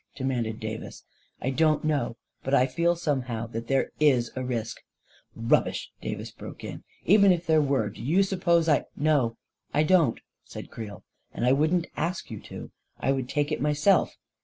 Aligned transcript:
demanded 0.15 0.59
Davis." 0.59 1.03
I 1.43 1.51
don't 1.51 1.83
know; 1.85 2.17
but 2.41 2.55
I 2.55 2.65
feel 2.65 2.95
somehow 2.95 3.45
that 3.45 3.67
there 3.67 3.91
is 3.99 4.31
a 4.35 4.43
risk 4.43 4.77
•.•"248 4.79 4.81
A 4.81 4.81
KING 4.81 4.81
IN 4.81 5.45
BABYLON 5.45 5.49
"Rubbish!" 5.61 5.91
Davis 6.01 6.31
broke 6.31 6.63
in. 6.63 6.83
"Even 7.05 7.31
if 7.31 7.45
there 7.45 7.61
were, 7.61 7.89
do 7.91 8.01
you 8.01 8.23
suppose 8.23 8.67
I..." 8.67 8.77
11 8.77 8.87
No, 8.97 9.37
I 9.75 9.83
don't," 9.83 10.19
said 10.43 10.71
Creel;" 10.71 11.03
and 11.35 11.45
I 11.45 11.51
wouldn't 11.51 11.85
ask 11.95 12.31
you 12.31 12.39
to. 12.39 12.71
I'd 12.99 13.29
take 13.29 13.51
it 13.51 13.61
myself. 13.61 14.15